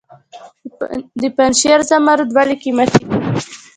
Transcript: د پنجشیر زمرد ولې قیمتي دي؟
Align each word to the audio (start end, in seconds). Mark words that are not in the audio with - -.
د 1.21 1.23
پنجشیر 1.35 1.79
زمرد 1.89 2.29
ولې 2.35 2.55
قیمتي 2.63 3.01
دي؟ 3.09 3.17